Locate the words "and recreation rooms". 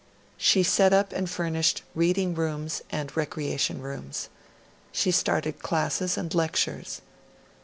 2.89-4.29